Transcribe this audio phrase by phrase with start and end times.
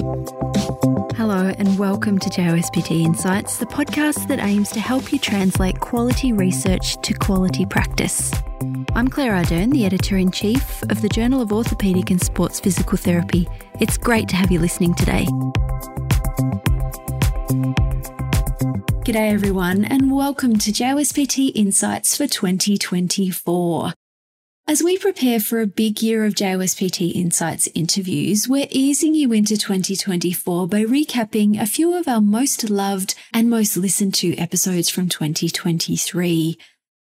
[0.00, 6.32] Hello, and welcome to JOSPT Insights, the podcast that aims to help you translate quality
[6.32, 8.32] research to quality practice.
[8.94, 12.96] I'm Claire Ardern, the editor in chief of the Journal of Orthopaedic and Sports Physical
[12.96, 13.46] Therapy.
[13.78, 15.26] It's great to have you listening today.
[19.04, 23.92] G'day, everyone, and welcome to JOSPT Insights for 2024.
[24.70, 29.56] As we prepare for a big year of JOSPT Insights interviews, we're easing you into
[29.56, 35.08] 2024 by recapping a few of our most loved and most listened to episodes from
[35.08, 36.56] 2023.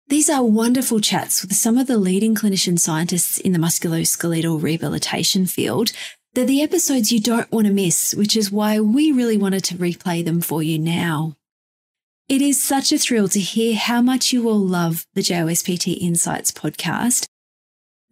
[0.08, 5.46] These are wonderful chats with some of the leading clinician scientists in the musculoskeletal rehabilitation
[5.46, 5.92] field.
[6.32, 9.76] They're the episodes you don't want to miss, which is why we really wanted to
[9.76, 11.36] replay them for you now.
[12.28, 16.50] It is such a thrill to hear how much you all love the JOSPT Insights
[16.50, 17.28] podcast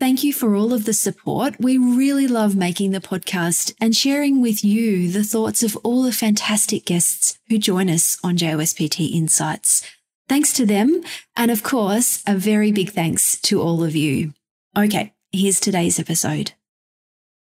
[0.01, 1.57] Thank you for all of the support.
[1.61, 6.11] We really love making the podcast and sharing with you the thoughts of all the
[6.11, 9.87] fantastic guests who join us on JOSPT Insights.
[10.27, 11.03] Thanks to them.
[11.37, 14.33] And of course, a very big thanks to all of you.
[14.75, 16.53] Okay, here's today's episode.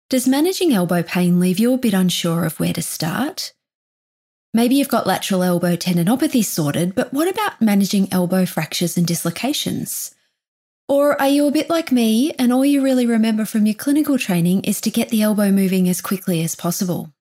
[0.09, 3.53] Does managing elbow pain leave you a bit unsure of where to start?
[4.51, 10.15] Maybe you've got lateral elbow tendinopathy sorted, but what about managing elbow fractures and dislocations?
[10.89, 14.17] Or are you a bit like me and all you really remember from your clinical
[14.17, 17.11] training is to get the elbow moving as quickly as possible?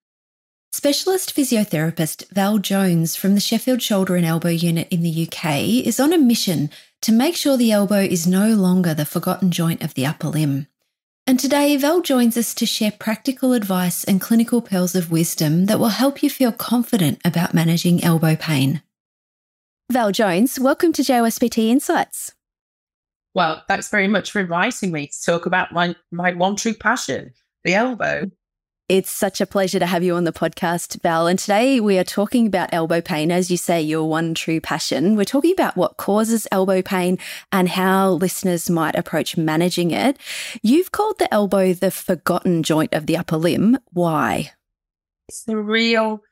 [0.72, 5.98] Specialist physiotherapist Val Jones from the Sheffield Shoulder and Elbow Unit in the UK is
[5.98, 6.70] on a mission
[7.02, 10.68] to make sure the elbow is no longer the forgotten joint of the upper limb.
[11.26, 15.80] And today, Val joins us to share practical advice and clinical pearls of wisdom that
[15.80, 18.80] will help you feel confident about managing elbow pain.
[19.90, 22.35] Val Jones, welcome to JOSPT Insights.
[23.36, 27.34] Well, thanks very much for inviting me to talk about my, my one true passion,
[27.64, 28.30] the elbow.
[28.88, 31.26] It's such a pleasure to have you on the podcast, Val.
[31.26, 33.30] And today we are talking about elbow pain.
[33.30, 35.16] As you say, your one true passion.
[35.16, 37.18] We're talking about what causes elbow pain
[37.52, 40.16] and how listeners might approach managing it.
[40.62, 43.76] You've called the elbow the forgotten joint of the upper limb.
[43.92, 44.52] Why?
[45.28, 46.22] It's the real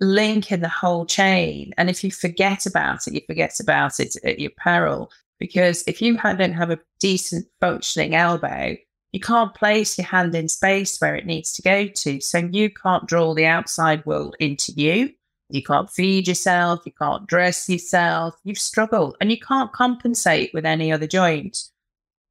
[0.00, 1.74] link in the whole chain.
[1.76, 5.10] And if you forget about it, you forget about it at your peril.
[5.38, 8.76] Because if you don't have a decent functioning elbow,
[9.12, 12.20] you can't place your hand in space where it needs to go to.
[12.20, 15.10] So you can't draw the outside world into you.
[15.48, 16.80] You can't feed yourself.
[16.84, 18.34] You can't dress yourself.
[18.44, 21.58] You've struggled and you can't compensate with any other joint.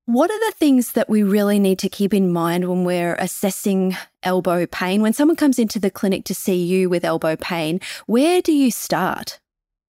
[0.08, 3.98] What are the things that we really need to keep in mind when we're assessing
[4.22, 5.02] elbow pain?
[5.02, 8.70] When someone comes into the clinic to see you with elbow pain, where do you
[8.70, 9.40] start?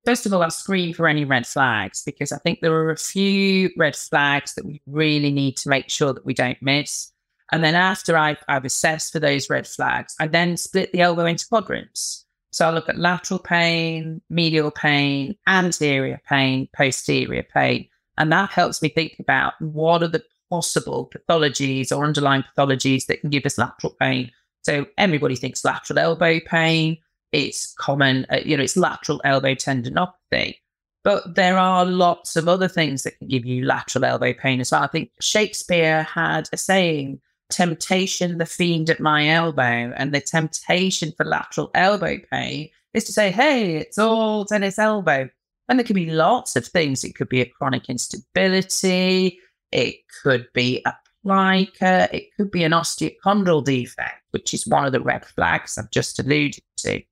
[0.07, 2.97] First of all, I'll screen for any red flags because I think there are a
[2.97, 7.11] few red flags that we really need to make sure that we don't miss.
[7.51, 11.27] And then after I've, I've assessed for those red flags, I then split the elbow
[11.27, 12.25] into quadrants.
[12.53, 17.89] So I look at lateral pain, medial pain, anterior pain, posterior pain.
[18.17, 23.23] And that helps me think about what are the possible pathologies or underlying pathologies that
[23.23, 24.31] can give us lateral pain.
[24.63, 26.99] So everybody thinks lateral elbow pain,
[27.33, 30.57] it's common, uh, you know, it's lateral elbow tendinopathy.
[31.05, 34.73] But there are lots of other things that can give you lateral elbow pain as
[34.73, 34.83] well.
[34.83, 37.21] I think Shakespeare had a saying,
[37.51, 39.93] temptation, the fiend at my elbow.
[39.97, 45.29] And the temptation for lateral elbow pain is to say, hey, it's all tennis elbow.
[45.69, 47.05] And there can be lots of things.
[47.05, 49.39] It could be a chronic instability.
[49.73, 50.95] It could be a
[51.25, 52.09] plica.
[52.13, 56.19] It could be an osteochondral defect, which is one of the red flags I've just
[56.19, 57.03] alluded to.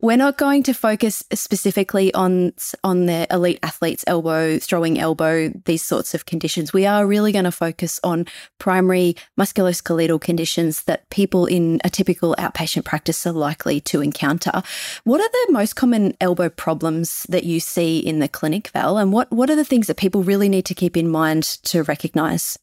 [0.00, 2.52] We're not going to focus specifically on
[2.84, 6.72] on the elite athletes' elbow, throwing elbow, these sorts of conditions.
[6.72, 8.26] We are really going to focus on
[8.58, 14.62] primary musculoskeletal conditions that people in a typical outpatient practice are likely to encounter.
[15.02, 18.98] What are the most common elbow problems that you see in the clinic, Val?
[18.98, 21.82] And what, what are the things that people really need to keep in mind to
[21.82, 22.56] recognise?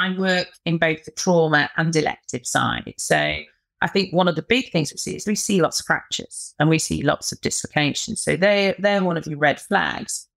[0.00, 2.94] I work in both the trauma and elective side.
[2.96, 3.36] So
[3.82, 6.54] I think one of the big things we see is we see lots of fractures
[6.58, 8.22] and we see lots of dislocations.
[8.22, 10.28] So they're, they're one of your red flags.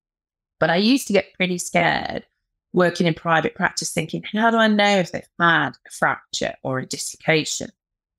[0.59, 2.25] But I used to get pretty scared
[2.73, 6.79] working in private practice thinking, how do I know if they've had a fracture or
[6.79, 7.69] a dislocation?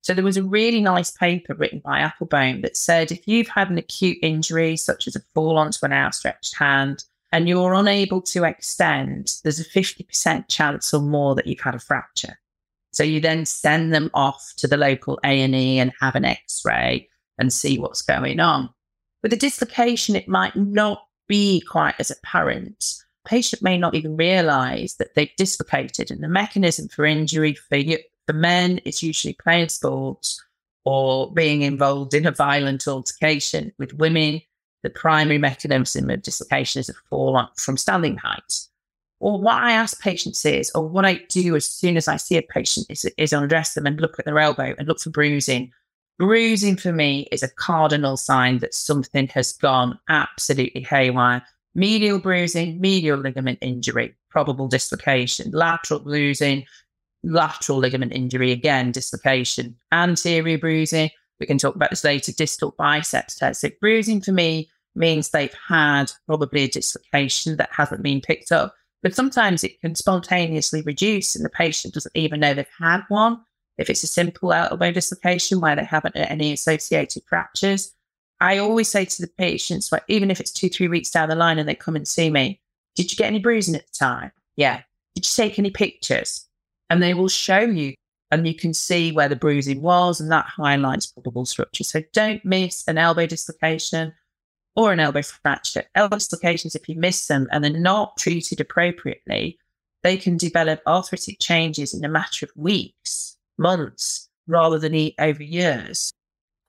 [0.01, 3.69] So there was a really nice paper written by Appelboam that said if you've had
[3.69, 7.03] an acute injury, such as a fall onto an outstretched hand,
[7.33, 11.79] and you're unable to extend, there's a 50% chance or more that you've had a
[11.79, 12.39] fracture.
[12.97, 17.07] So you then send them off to the local A&E and have an x-ray
[17.37, 18.71] and see what's going on.
[19.21, 22.83] With a dislocation, it might not be quite as apparent.
[23.23, 27.77] Patient may not even realize that they've dislocated and the mechanism for injury for,
[28.25, 30.43] for men is usually playing sports
[30.83, 34.41] or being involved in a violent altercation with women.
[34.81, 38.67] The primary mechanism of dislocation is a fall from standing height.
[39.19, 42.37] Or what I ask patients is, or what I do as soon as I see
[42.37, 45.71] a patient is, is undress them and look at their elbow and look for bruising.
[46.19, 51.43] Bruising for me is a cardinal sign that something has gone absolutely haywire.
[51.73, 56.65] Medial bruising, medial ligament injury, probable dislocation, lateral bruising,
[57.23, 61.09] lateral ligament injury, again, dislocation, anterior bruising.
[61.39, 63.61] We can talk about this later, distal biceps test.
[63.61, 68.73] So bruising for me means they've had probably a dislocation that hasn't been picked up.
[69.03, 73.41] But sometimes it can spontaneously reduce and the patient doesn't even know they've had one.
[73.77, 77.93] If it's a simple elbow dislocation where they haven't any associated fractures,
[78.39, 81.35] I always say to the patients, like, even if it's two, three weeks down the
[81.35, 82.59] line and they come and see me,
[82.95, 84.31] did you get any bruising at the time?
[84.55, 84.81] Yeah.
[85.15, 86.47] Did you take any pictures?
[86.89, 87.93] And they will show you,
[88.31, 91.83] and you can see where the bruising was, and that highlights probable structure.
[91.83, 94.13] So don't miss an elbow dislocation
[94.77, 95.83] or an elbow fracture.
[95.95, 99.57] Elbow dislocations, if you miss them and they're not treated appropriately,
[100.03, 106.13] they can develop arthritic changes in a matter of weeks, months, rather than over years.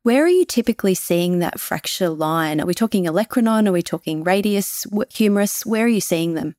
[0.04, 2.62] Where are you typically seeing that fracture line?
[2.62, 3.68] Are we talking olecranon?
[3.68, 5.66] Are we talking radius, humerus?
[5.66, 6.56] Where are you seeing them?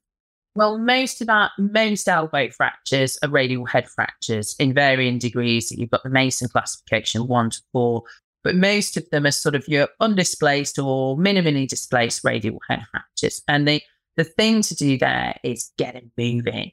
[0.54, 5.72] Well, most of our most elbow fractures are radial head fractures in varying degrees.
[5.72, 8.04] You've got the Mason classification one to four,
[8.44, 13.42] but most of them are sort of your undisplaced or minimally displaced radial head fractures.
[13.48, 13.82] And the,
[14.18, 16.72] the thing to do there is get it moving.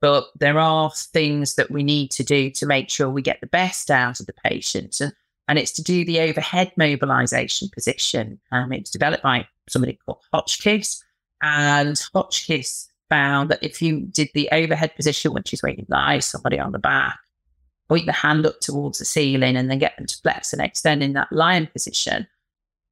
[0.00, 3.46] But there are things that we need to do to make sure we get the
[3.46, 5.00] best out of the patient.
[5.00, 5.12] And,
[5.48, 8.40] and it's to do the overhead mobilization position.
[8.50, 11.04] Um, it's developed by somebody called Hotchkiss.
[11.42, 16.18] And Hotchkiss found that if you did the overhead position, which is where you lie
[16.18, 17.18] somebody on the back,
[17.92, 21.02] point the hand up towards the ceiling and then get them to flex and extend
[21.02, 22.26] in that lion position,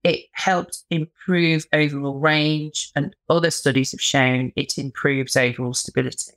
[0.05, 2.93] it helped improve overall range.
[2.95, 6.33] And other studies have shown it improves overall stability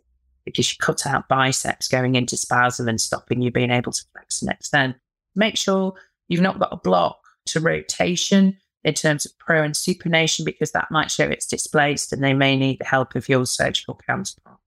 [0.45, 4.41] because you cut out biceps going into spasm and stopping you being able to flex
[4.41, 4.95] and extend.
[5.35, 5.95] Make sure
[6.29, 8.55] you've not got a block to rotation
[8.85, 12.55] in terms of pro and supination because that might show it's displaced and they may
[12.55, 14.59] need the help of your surgical counterpart.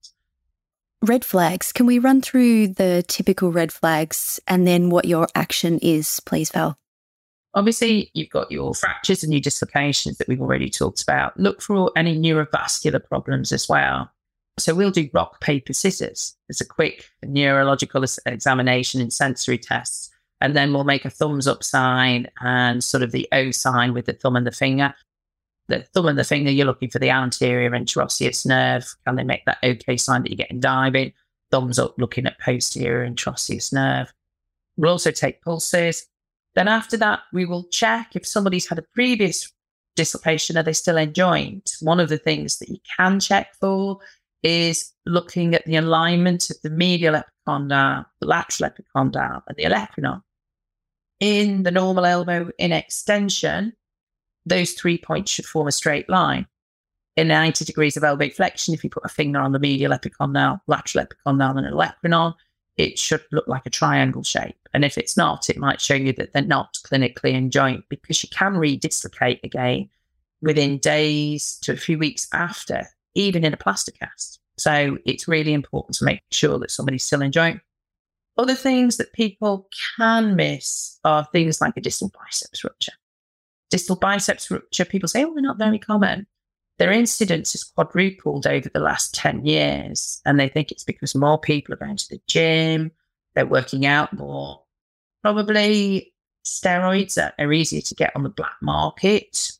[1.03, 1.71] Red flags.
[1.71, 6.49] Can we run through the typical red flags and then what your action is, please,
[6.51, 6.77] Val?
[7.53, 11.39] Obviously, you've got your fractures and your dislocations that we've already talked about.
[11.39, 14.11] Look for any neurovascular problems as well.
[14.57, 16.35] So we'll do rock, paper, scissors.
[16.49, 20.09] It's a quick neurological examination and sensory tests.
[20.41, 24.05] And then we'll make a thumbs up sign and sort of the O sign with
[24.05, 24.95] the thumb and the finger
[25.67, 28.95] the thumb and the finger, you're looking for the anterior interosseous nerve.
[29.05, 31.13] Can they make that okay sign that you're getting diving?
[31.51, 34.11] Thumbs up, looking at posterior interosseous nerve.
[34.77, 36.05] We'll also take pulses.
[36.55, 39.51] Then after that, we will check if somebody's had a previous
[39.95, 41.65] dislocation, are they still enjoined?
[41.81, 43.99] One of the things that you can check for
[44.43, 50.21] is looking at the alignment of the medial epicondyle, the lateral epicondyle, and the olecranon.
[51.19, 53.73] In the normal elbow in extension,
[54.47, 56.47] those three points should form a straight line.
[57.15, 60.61] In 90 degrees of elbow flexion, if you put a finger on the medial epicondyle,
[60.67, 62.35] lateral epicondyle, and an olecranon,
[62.77, 64.55] it should look like a triangle shape.
[64.73, 68.21] And if it's not, it might show you that they're not clinically in joint because
[68.21, 69.89] you can redislocate again
[70.41, 74.39] within days to a few weeks after, even in a plaster cast.
[74.57, 77.61] So it's really important to make sure that somebody's still in joint.
[78.37, 79.67] Other things that people
[79.97, 82.93] can miss are things like a distal biceps rupture
[83.69, 86.27] distal biceps rupture, people say, oh, they're not very common.
[86.77, 90.21] Their incidence has quadrupled over the last 10 years.
[90.25, 92.91] And they think it's because more people are going to the gym,
[93.35, 94.61] they're working out more.
[95.23, 96.13] Probably
[96.45, 99.51] steroids are, are easier to get on the black market,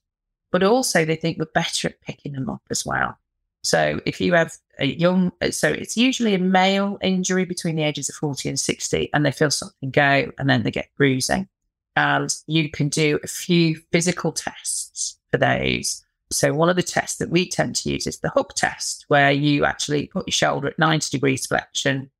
[0.51, 3.17] but also they think we're better at picking them up as well.
[3.63, 8.07] So if you have a young, so it's usually a male injury between the ages
[8.07, 11.49] of 40 and 60, and they feel something go and then they get bruising
[11.97, 16.05] and you can do a few physical tests for those.
[16.31, 19.31] So, one of the tests that we tend to use is the hook test, where
[19.31, 22.11] you actually put your shoulder at 90 degrees flexion,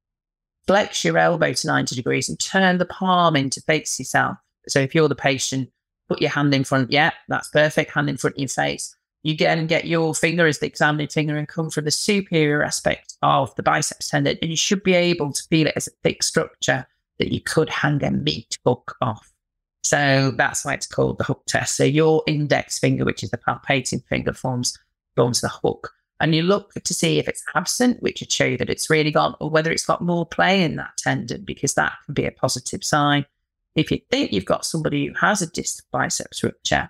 [0.66, 4.38] flex your elbow to 90 degrees, and turn the palm in to face yourself.
[4.68, 5.70] So, if you're the patient,
[6.10, 6.92] put your hand in front.
[6.92, 7.92] Yeah, that's perfect.
[7.92, 8.96] Hand in front of your face.
[9.22, 13.16] You and get your finger as the examining finger and come from the superior aspect
[13.22, 16.24] of the biceps tendon, and you should be able to feel it as a thick
[16.24, 16.88] structure
[17.20, 19.34] that you could hang a meat hook off.
[19.88, 21.76] So that's why it's called the hook test.
[21.76, 24.78] So your index finger, which is the palpating finger, forms
[25.16, 25.94] forms the hook.
[26.20, 29.12] And you look to see if it's absent, which would show you that it's really
[29.12, 32.32] gone, or whether it's got more play in that tendon, because that can be a
[32.32, 33.26] positive sign.
[33.76, 36.90] If you think you've got somebody who has a disc biceps rupture,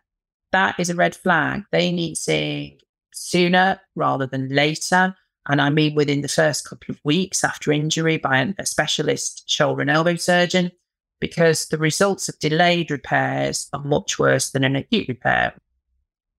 [0.52, 1.66] that is a red flag.
[1.72, 2.80] They need seeing
[3.14, 5.16] sooner rather than later.
[5.48, 9.82] And I mean within the first couple of weeks after injury by a specialist shoulder
[9.82, 10.72] and elbow surgeon,
[11.20, 15.54] because the results of delayed repairs are much worse than an acute repair.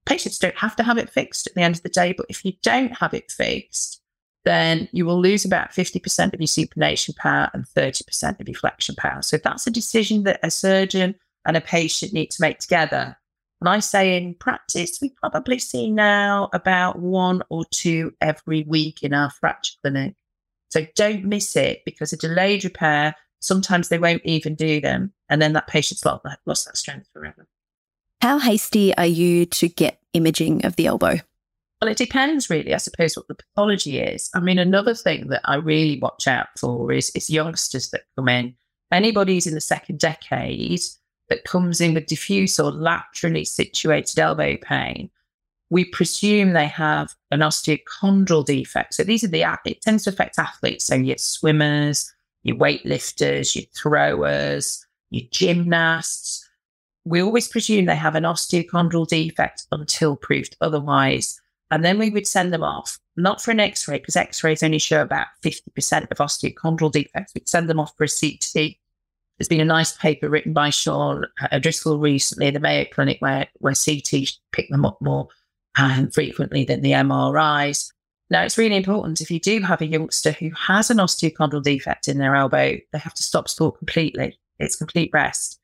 [0.06, 2.44] Patients don't have to have it fixed at the end of the day, but if
[2.44, 4.00] you don't have it fixed,
[4.44, 8.94] then you will lose about 50% of your supination power and 30% of your flexion
[8.94, 9.20] power.
[9.20, 13.16] So that's a decision that a surgeon and a patient need to make together.
[13.61, 19.02] And I say in practice, we probably see now about one or two every week
[19.02, 20.14] in our fracture clinic.
[20.70, 25.12] So don't miss it because a delayed repair, sometimes they won't even do them.
[25.28, 27.47] And then that patient's lost that, lost that strength forever.
[28.21, 31.18] How hasty are you to get imaging of the elbow?
[31.80, 34.30] Well, it depends really, I suppose, what the pathology is.
[34.35, 38.28] I mean, another thing that I really watch out for is, is youngsters that come
[38.28, 38.57] in.
[38.90, 40.80] Anybody who's in the second decade
[41.28, 45.11] that comes in with diffuse or laterally situated elbow pain,
[45.71, 48.95] we presume they have an osteochondral defect.
[48.95, 50.87] So these are the, it tends to affect athletes.
[50.87, 52.12] So your swimmers,
[52.48, 56.48] your weightlifters, your throwers, your gymnasts.
[57.04, 61.40] We always presume they have an osteochondral defect until proved otherwise.
[61.70, 64.62] And then we would send them off, not for an x ray, because x rays
[64.62, 67.34] only show about 50% of osteochondral defects.
[67.34, 68.76] We'd send them off for a CT.
[69.38, 71.26] There's been a nice paper written by Shawn
[71.60, 75.28] Driscoll recently in the Mayo Clinic where, where CT pick them up more
[75.78, 77.92] um, frequently than the MRIs.
[78.30, 82.08] Now, it's really important if you do have a youngster who has an osteochondral defect
[82.08, 84.38] in their elbow, they have to stop sport completely.
[84.58, 85.58] It's complete rest.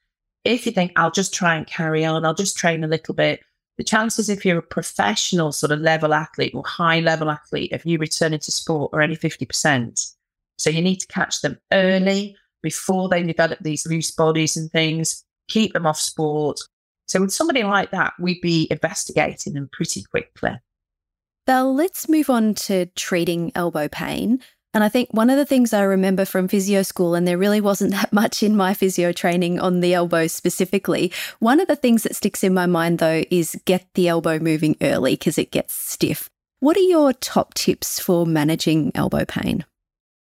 [0.44, 3.40] If you think, I'll just try and carry on, I'll just train a little bit,
[3.76, 7.84] the chances if you're a professional sort of level athlete or high level athlete of
[7.84, 10.14] you returning to sport are only 50%.
[10.58, 15.24] So you need to catch them early before they develop these loose bodies and things,
[15.48, 16.60] keep them off sport.
[17.06, 20.52] So with somebody like that, we'd be investigating them pretty quickly.
[21.46, 24.40] Val, let's move on to treating elbow pain.
[24.72, 27.60] And I think one of the things I remember from physio school, and there really
[27.60, 32.02] wasn't that much in my physio training on the elbow specifically, one of the things
[32.02, 35.74] that sticks in my mind though is get the elbow moving early because it gets
[35.74, 36.28] stiff.
[36.60, 39.66] What are your top tips for managing elbow pain?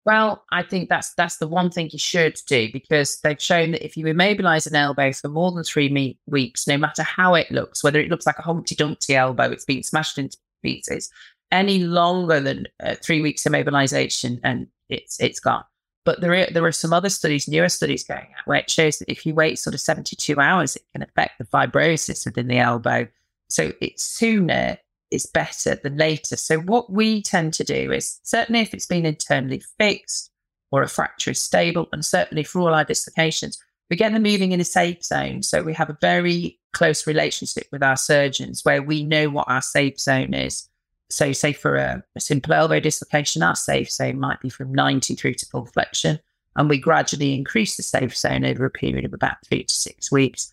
[0.05, 3.85] Well, I think that's that's the one thing you should do because they've shown that
[3.85, 7.51] if you immobilize an elbow for more than three me- weeks, no matter how it
[7.51, 10.37] looks, whether it looks like a Humpty Dumpty elbow, it's been smashed into
[10.67, 11.11] pieces,
[11.53, 15.65] any longer than uh, three weeks of mobilization and it's it's gone.
[16.05, 18.99] But there are, there are some other studies, newer studies going out, where it shows
[18.99, 22.59] that if you wait sort of 72 hours, it can affect the fibrosis within the
[22.59, 23.09] elbow.
[23.49, 24.79] So it's sooner
[25.11, 26.37] is better than later.
[26.37, 30.31] So what we tend to do is certainly if it's been internally fixed
[30.71, 33.59] or a fracture is stable, and certainly for all our dislocations,
[33.91, 35.43] we get them moving in a safe zone.
[35.43, 39.63] So we have a very close relationship with our surgeons where we know what our
[39.63, 40.69] safe zone is.
[41.09, 45.15] So, say for a, a simple elbow dislocation, our safe zone might be from 90
[45.15, 46.19] through to full flexion.
[46.55, 50.13] And we gradually increase the safe zone over a period of about three to six
[50.13, 50.53] weeks.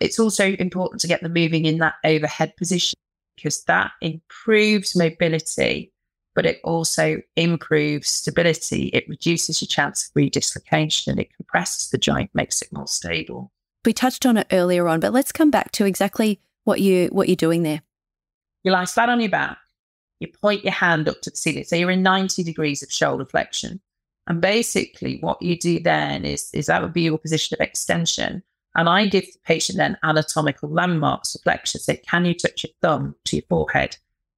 [0.00, 2.98] It's also important to get them moving in that overhead position
[3.36, 5.92] because that improves mobility,
[6.34, 8.86] but it also improves stability.
[8.88, 11.08] It reduces your chance of redislocation.
[11.08, 13.52] And it compresses the joint, makes it more stable.
[13.84, 17.28] We touched on it earlier on, but let's come back to exactly what you what
[17.28, 17.82] you're doing there.
[18.62, 19.58] You lie flat on your back
[20.24, 21.64] you point your hand up to the ceiling.
[21.64, 23.80] So you're in 90 degrees of shoulder flexion.
[24.26, 28.42] And basically, what you do then is, is that would be your position of extension.
[28.74, 31.80] And I give the patient then anatomical landmarks of flexion.
[31.80, 33.96] Say, can you touch your thumb to your forehead?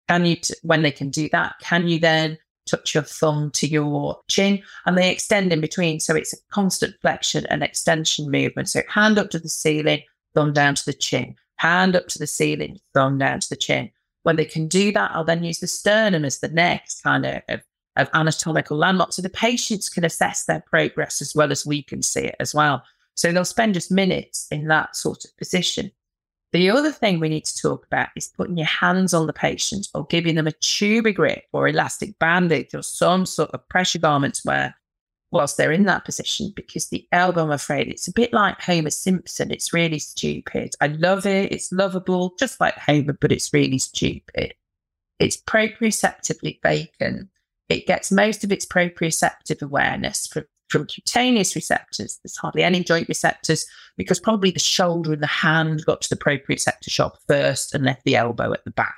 [0.09, 3.67] Can you, t- when they can do that, can you then touch your thumb to
[3.67, 4.63] your chin?
[4.85, 6.01] And they extend in between.
[6.01, 8.69] So it's a constant flexion and extension movement.
[8.69, 10.03] So hand up to the ceiling,
[10.35, 13.91] thumb down to the chin, hand up to the ceiling, thumb down to the chin.
[14.25, 17.43] When they can do that, I'll then use the sternum as the next kind of,
[17.49, 17.63] of,
[17.97, 19.13] of anatomical landmark.
[19.13, 22.55] So the patients can assess their progress as well as we can see it as
[22.55, 22.83] well.
[23.15, 25.91] So they'll spend just minutes in that sort of position.
[26.57, 29.89] The other thing we need to talk about is putting your hands on the patient
[29.93, 34.75] or giving them a Tubigrip or elastic bandage or some sort of pressure garments where
[35.31, 38.89] whilst they're in that position because the elbow, I'm afraid, it's a bit like Homer
[38.89, 39.51] Simpson.
[39.51, 40.73] It's really stupid.
[40.81, 41.53] I love it.
[41.53, 44.55] It's lovable, just like Homer, but it's really stupid.
[45.19, 47.29] It's proprioceptively vacant.
[47.69, 52.19] It gets most of its proprioceptive awareness from, from cutaneous receptors.
[52.23, 56.17] There's hardly any joint receptors because probably the shoulder and the hand got to the
[56.17, 58.95] proprioceptor shop first and left the elbow at the back.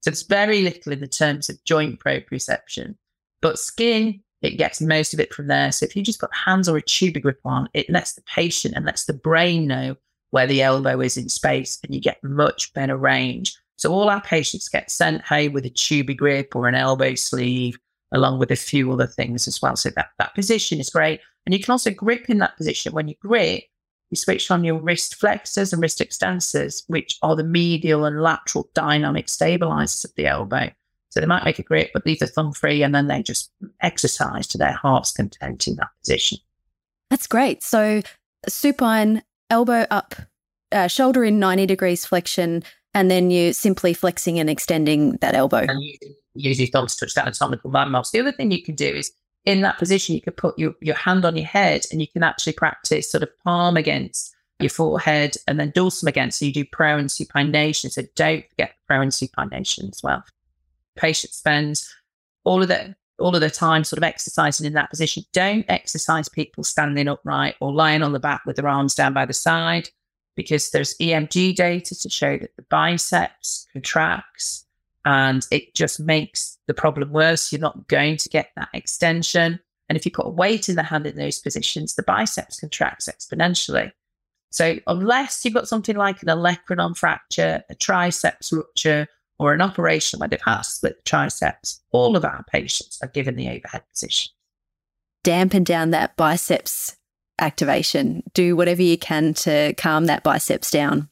[0.00, 2.96] So there's very little in the terms of joint proprioception.
[3.40, 5.72] But skin, it gets most of it from there.
[5.72, 8.84] So if you just put hands or a Tubigrip on, it lets the patient and
[8.84, 9.96] lets the brain know
[10.30, 13.56] where the elbow is in space and you get much better range.
[13.76, 17.78] So all our patients get sent home with a Tubigrip or an elbow sleeve,
[18.14, 19.76] along with a few other things as well.
[19.76, 21.20] So that, that position is great.
[21.44, 22.94] And you can also grip in that position.
[22.94, 23.64] When you grip,
[24.10, 28.70] you switch on your wrist flexors and wrist extensors, which are the medial and lateral
[28.72, 30.70] dynamic stabilizers of the elbow.
[31.10, 33.52] So they might make a grip, but leave the thumb free and then they just
[33.82, 36.38] exercise to their heart's content in that position.
[37.10, 37.62] That's great.
[37.62, 38.02] So
[38.48, 40.14] supine, elbow up,
[40.72, 45.66] uh, shoulder in 90 degrees flexion, and then you're simply flexing and extending that elbow.
[45.68, 48.10] And you can use your thumbs to touch that anatomical landmarks.
[48.10, 49.12] The other thing you can do is
[49.44, 52.22] in that position, you could put your, your hand on your head and you can
[52.22, 56.38] actually practice sort of palm against your forehead and then dorsum against.
[56.38, 57.90] So you do pro and supination.
[57.90, 60.24] So don't forget pro and supination as well.
[60.96, 61.92] Patient spends
[62.44, 65.22] all of the all of the time sort of exercising in that position.
[65.32, 69.24] Don't exercise people standing upright or lying on the back with their arms down by
[69.24, 69.88] the side
[70.36, 74.64] because there's EMG data to show that the biceps contracts
[75.04, 77.52] and it just makes the problem worse.
[77.52, 79.60] You're not going to get that extension.
[79.88, 83.08] And if you put a weight in the hand in those positions, the biceps contracts
[83.08, 83.92] exponentially.
[84.50, 90.20] So unless you've got something like an olecranon fracture, a triceps rupture, or an operation
[90.20, 93.82] where they've had to split the triceps, all of our patients are given the overhead
[93.90, 94.32] position.
[95.24, 96.96] Dampen down that biceps
[97.38, 98.22] activation.
[98.32, 101.08] Do whatever you can to calm that biceps down.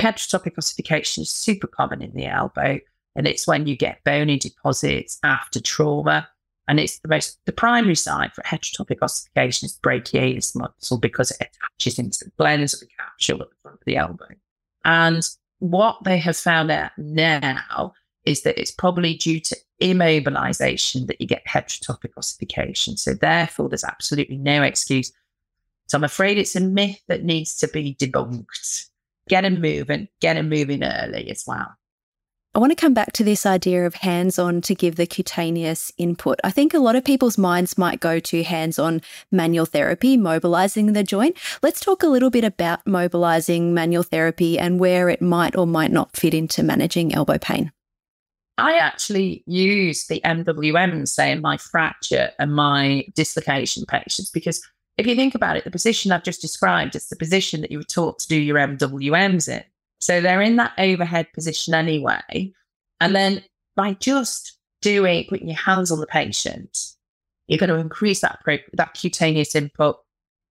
[0.00, 2.78] Heterotopic ossification is super common in the elbow,
[3.14, 6.28] and it's when you get bony deposits after trauma.
[6.68, 11.36] And it's the most, the primary site for heterotopic ossification is brachialis muscle because it
[11.40, 14.26] attaches into the blends of the capsule at the front of the elbow.
[14.84, 15.22] And
[15.60, 17.94] what they have found out now
[18.24, 22.96] is that it's probably due to immobilization that you get heterotopic ossification.
[22.96, 25.12] So therefore, there's absolutely no excuse
[25.86, 28.86] so I'm afraid it's a myth that needs to be debunked.
[29.28, 31.76] Get them moving, get them moving early as well.
[32.56, 35.92] I want to come back to this idea of hands on to give the cutaneous
[35.98, 36.40] input.
[36.42, 40.94] I think a lot of people's minds might go to hands on manual therapy, mobilizing
[40.94, 41.36] the joint.
[41.62, 45.92] Let's talk a little bit about mobilizing manual therapy and where it might or might
[45.92, 47.72] not fit into managing elbow pain.
[48.56, 54.66] I actually use the MWM, say, in my fracture and my dislocation patients because
[54.98, 57.78] if you think about it, the position I've just described is the position that you
[57.78, 59.62] were taught to do your MWMs in.
[60.00, 62.52] So they're in that overhead position anyway.
[63.00, 66.78] And then by just doing, putting your hands on the patient,
[67.46, 69.98] you're going to increase that, pro- that cutaneous input,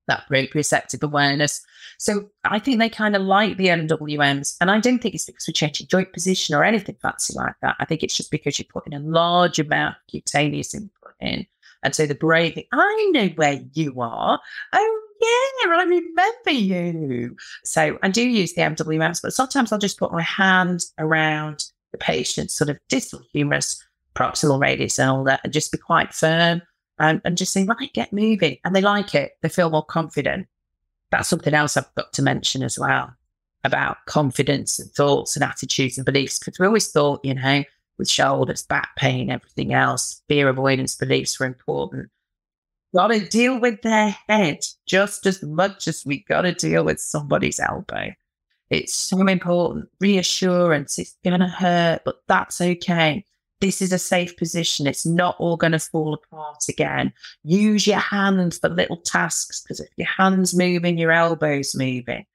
[0.07, 1.61] that proprioceptive awareness.
[1.97, 4.55] So I think they kind of like the MWMs.
[4.61, 7.75] And I don't think it's because we're changing joint position or anything fancy like that.
[7.79, 11.47] I think it's just because you're putting a large amount of cutaneous input in
[11.85, 14.39] and so the brain I know where you are.
[14.73, 17.37] Oh, yeah, I remember you.
[17.63, 21.99] So I do use the MWMs, but sometimes I'll just put my hand around the
[21.99, 23.81] patient's sort of distal humerus,
[24.15, 26.63] proximal radius, and all that, and just be quite firm
[26.97, 28.57] and, and just say, right, get moving.
[28.65, 29.33] And they like it.
[29.43, 30.47] They feel more confident.
[31.11, 33.13] That's something else I've got to mention as well
[33.63, 36.39] about confidence and thoughts and attitudes and beliefs.
[36.39, 37.63] Because we always thought, you know,
[37.97, 40.21] with shoulders, back pain, everything else.
[40.27, 42.09] Fear avoidance beliefs were important.
[42.93, 46.99] Got to deal with their head just as much as we got to deal with
[46.99, 48.11] somebody's elbow.
[48.69, 49.89] It's so important.
[49.99, 53.25] Reassurance, it's going to hurt, but that's okay.
[53.61, 54.87] This is a safe position.
[54.87, 57.13] It's not all going to fall apart again.
[57.43, 62.25] Use your hands for little tasks because if your hands moving, your elbows moving.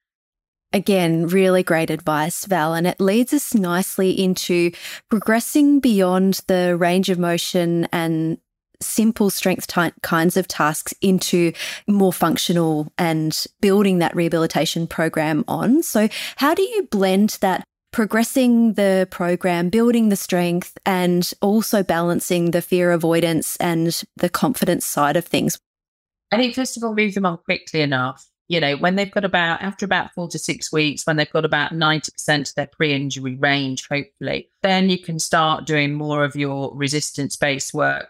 [0.72, 2.74] Again, really great advice, Val.
[2.74, 4.70] And it leads us nicely into
[5.08, 8.38] progressing beyond the range of motion and
[8.80, 11.52] simple strength t- kinds of tasks into
[11.86, 15.82] more functional and building that rehabilitation program on.
[15.82, 22.52] So, how do you blend that progressing the program, building the strength, and also balancing
[22.52, 25.58] the fear avoidance and the confidence side of things?
[26.30, 29.24] I think, first of all, move them on quickly enough you know, when they've got
[29.24, 32.92] about, after about four to six weeks, when they've got about 90% of their pre
[32.92, 38.08] injury range, hopefully, then you can start doing more of your resistance based work.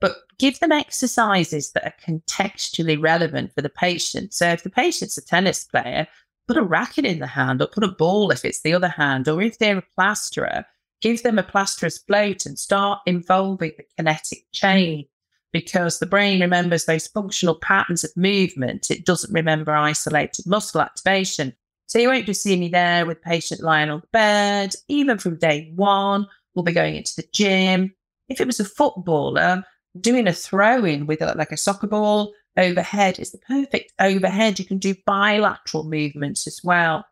[0.00, 4.32] But give them exercises that are contextually relevant for the patient.
[4.32, 6.08] So if the patient's a tennis player,
[6.48, 9.28] put a racket in the hand or put a ball if it's the other hand,
[9.28, 10.64] or if they're a plasterer,
[11.02, 15.04] give them a plasterer's float and start involving the kinetic chain
[15.52, 18.90] because the brain remembers those functional patterns of movement.
[18.90, 21.54] It doesn't remember isolated muscle activation.
[21.86, 24.74] So you won't just see me there with patient lying on the bed.
[24.88, 27.94] Even from day one, we'll be going into the gym.
[28.28, 29.64] If it was a footballer,
[30.00, 34.58] doing a throw in with a, like a soccer ball overhead is the perfect overhead.
[34.58, 37.04] You can do bilateral movements as well.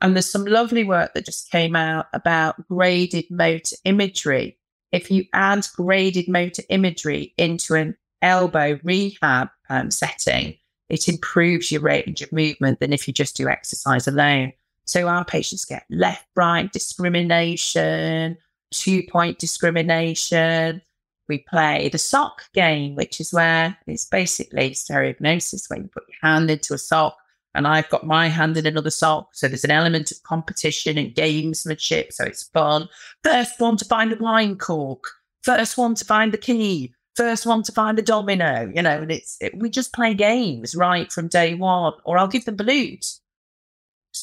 [0.00, 4.58] And there's some lovely work that just came out about graded motor imagery.
[4.94, 10.56] If you add graded motor imagery into an elbow rehab um, setting,
[10.88, 14.52] it improves your range of movement than if you just do exercise alone.
[14.84, 18.36] So our patients get left right discrimination,
[18.70, 20.80] two point discrimination.
[21.28, 26.18] We play the sock game, which is where it's basically stereognosis, where you put your
[26.22, 27.16] hand into a sock
[27.54, 29.34] and I've got my hand in another sock.
[29.34, 32.12] So there's an element of competition and gamesmanship.
[32.12, 32.88] So it's fun.
[33.22, 35.04] First one to find a wine cork,
[35.42, 39.12] first one to find the key, first one to find the domino, you know, and
[39.12, 43.20] it's, it, we just play games right from day one, or I'll give them balloons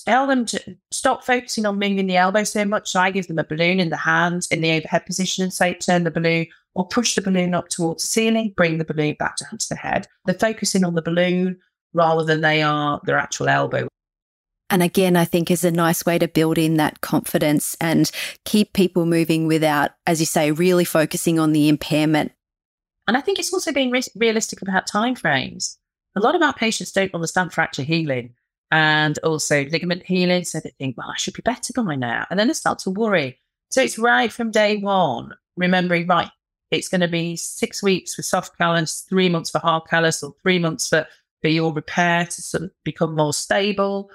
[0.06, 2.92] tell them to stop focusing on moving the elbow so much.
[2.92, 5.74] So I give them a balloon in the hand in the overhead position and say,
[5.74, 9.38] turn the balloon or push the balloon up towards the ceiling, bring the balloon back
[9.38, 10.08] down to the head.
[10.26, 11.60] They're focusing on the balloon
[11.94, 13.88] rather than they are their actual elbow.
[14.70, 18.10] And again, I think is a nice way to build in that confidence and
[18.46, 22.32] keep people moving without, as you say, really focusing on the impairment.
[23.06, 25.76] And I think it's also being re- realistic about timeframes.
[26.16, 28.34] A lot of our patients don't understand fracture healing
[28.72, 30.46] and also ligament healing.
[30.46, 32.26] So they think, well, I should be better by now.
[32.30, 33.40] And then they start to worry.
[33.70, 36.30] So it's right from day one, remembering, right,
[36.72, 40.34] it's going to be six weeks for soft callus, three months for hard callus, or
[40.42, 41.06] three months for,
[41.42, 44.10] for your repair to sort of become more stable.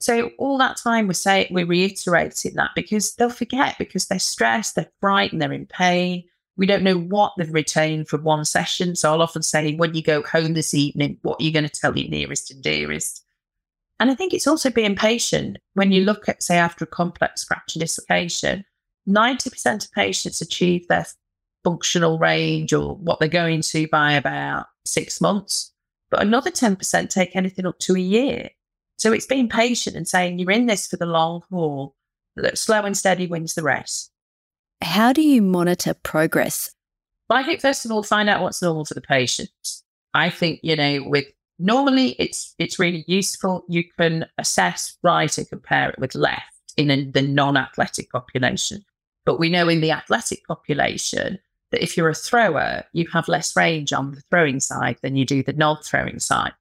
[0.00, 4.74] So all that time we say we're reiterating that because they'll forget because they're stressed,
[4.74, 6.24] they're frightened, they're in pain.
[6.56, 8.96] We don't know what they've retained from one session.
[8.96, 11.70] So I'll often say, when you go home this evening, what are you going to
[11.70, 13.24] tell your nearest and dearest?
[13.98, 15.58] And I think it's also being patient.
[15.74, 18.64] When you look at, say, after a complex fracture dislocation,
[19.08, 21.06] 90% of patients achieve their
[21.64, 25.72] functional range or what they're going to by about six months.
[26.10, 28.50] But another 10% take anything up to a year.
[28.98, 31.94] So it's being patient and saying you're in this for the long haul.
[32.36, 34.10] That slow and steady wins the race.
[34.82, 36.70] How do you monitor progress?
[37.28, 39.50] Well, I think first of all, find out what's normal for the patient.
[40.14, 41.26] I think, you know, with
[41.58, 43.64] normally it's it's really useful.
[43.68, 48.84] You can assess right and compare it with left in a, the non-athletic population.
[49.24, 51.38] But we know in the athletic population
[51.70, 55.24] that if you're a thrower, you have less range on the throwing side than you
[55.24, 56.52] do the non-throwing side.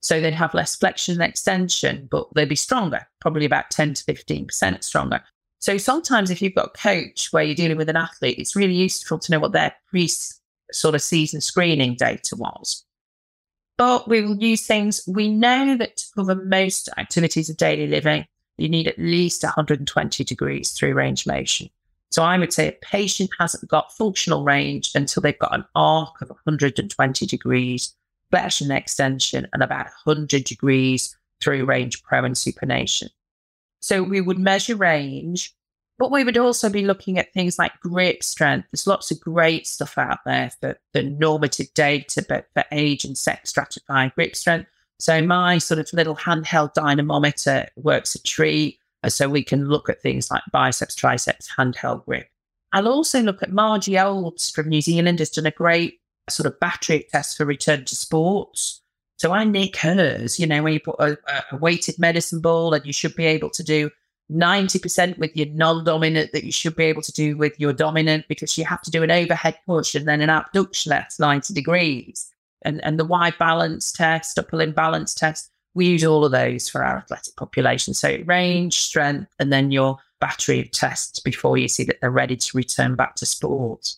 [0.00, 4.04] So they'd have less flexion and extension, but they'd be stronger, probably about 10 to
[4.04, 5.22] 15% stronger.
[5.58, 8.74] So sometimes if you've got a coach where you're dealing with an athlete, it's really
[8.74, 10.08] useful to know what their pre
[10.70, 12.84] sort of season screening data was
[13.78, 15.00] but we will use things.
[15.06, 18.26] We know that to cover most activities of daily living,
[18.58, 21.70] you need at least 120 degrees through range motion.
[22.10, 26.20] So I would say a patient hasn't got functional range until they've got an arc
[26.22, 27.94] of 120 degrees,
[28.30, 33.10] flexion extension, and about 100 degrees through range pro and supination.
[33.80, 35.54] So we would measure range
[35.98, 38.68] but we would also be looking at things like grip strength.
[38.70, 43.18] There's lots of great stuff out there for the normative data, but for age and
[43.18, 44.70] sex stratified grip strength.
[45.00, 48.78] So my sort of little handheld dynamometer works a treat.
[49.06, 52.28] So we can look at things like biceps, triceps, handheld grip.
[52.72, 56.58] I'll also look at Margie Olds from New Zealand has done a great sort of
[56.60, 58.82] battery test for return to sports.
[59.16, 61.16] So I nick hers, you know, when you put a,
[61.50, 63.90] a weighted medicine ball and you should be able to do
[64.30, 68.58] 90% with your non-dominant that you should be able to do with your dominant because
[68.58, 72.32] you have to do an overhead push and then an abduction at 90 degrees.
[72.62, 76.68] And, and the Y balance test, upper limb balance test, we use all of those
[76.68, 77.94] for our athletic population.
[77.94, 82.36] So range, strength, and then your battery of tests before you see that they're ready
[82.36, 83.94] to return back to sport.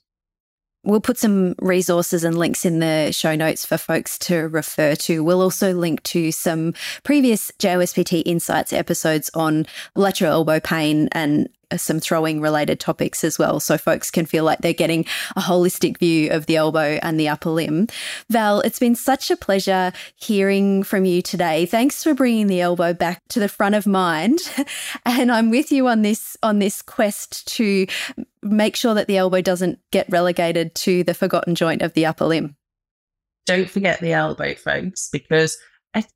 [0.85, 5.25] We'll put some resources and links in the show notes for folks to refer to.
[5.25, 9.66] We'll also link to some previous JOSPT Insights episodes on
[9.97, 13.61] lateral elbow pain and Uh, some throwing related topics as well.
[13.61, 15.04] So folks can feel like they're getting
[15.37, 17.88] a holistic view of the elbow and the upper limb.
[18.28, 21.66] Val, it's been such a pleasure hearing from you today.
[21.66, 24.38] Thanks for bringing the elbow back to the front of mind.
[25.06, 27.87] and I'm with you on this, on this quest to
[28.42, 32.26] make sure that the elbow doesn't get relegated to the forgotten joint of the upper
[32.26, 32.56] limb.
[33.46, 35.59] Don't forget the elbow, folks, because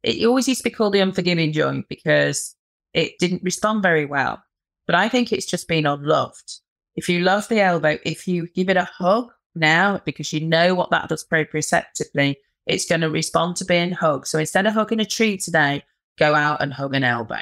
[0.02, 2.54] it always used to be called the unforgiving joint because
[2.92, 4.42] it didn't respond very well.
[4.86, 6.60] But I think it's just been unloved.
[6.96, 10.74] If you love the elbow, if you give it a hug now, because you know
[10.74, 14.26] what that does proprioceptively, it's going to respond to being hugged.
[14.26, 15.84] So instead of hugging a tree today,
[16.18, 17.40] go out and hug an elbow.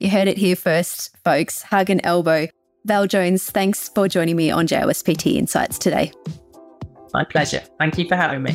[0.00, 1.62] You heard it here first, folks.
[1.62, 2.48] Hug an elbow.
[2.84, 6.12] Val Jones, thanks for joining me on JOSPT Insights today.
[7.12, 7.62] My pleasure.
[7.78, 8.54] Thank you for having me.